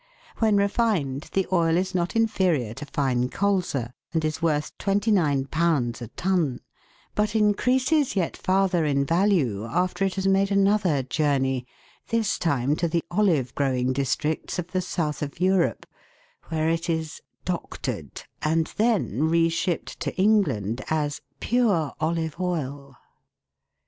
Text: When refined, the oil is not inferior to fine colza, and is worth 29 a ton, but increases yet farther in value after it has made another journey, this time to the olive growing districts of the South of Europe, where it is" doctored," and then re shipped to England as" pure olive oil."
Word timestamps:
When 0.39 0.57
refined, 0.57 1.29
the 1.33 1.45
oil 1.53 1.77
is 1.77 1.93
not 1.93 2.15
inferior 2.15 2.73
to 2.73 2.87
fine 2.87 3.29
colza, 3.29 3.93
and 4.11 4.25
is 4.25 4.41
worth 4.41 4.75
29 4.79 5.47
a 5.53 6.07
ton, 6.17 6.59
but 7.13 7.35
increases 7.35 8.15
yet 8.15 8.35
farther 8.35 8.83
in 8.83 9.05
value 9.05 9.63
after 9.65 10.03
it 10.03 10.15
has 10.15 10.25
made 10.25 10.49
another 10.49 11.03
journey, 11.03 11.67
this 12.07 12.39
time 12.39 12.75
to 12.77 12.87
the 12.87 13.03
olive 13.11 13.53
growing 13.53 13.93
districts 13.93 14.57
of 14.57 14.71
the 14.71 14.81
South 14.81 15.21
of 15.21 15.39
Europe, 15.39 15.85
where 16.49 16.67
it 16.67 16.89
is" 16.89 17.21
doctored," 17.53 18.23
and 18.41 18.73
then 18.77 19.29
re 19.29 19.49
shipped 19.49 19.99
to 19.99 20.15
England 20.15 20.83
as" 20.89 21.21
pure 21.39 21.93
olive 21.99 22.39
oil." 22.39 22.97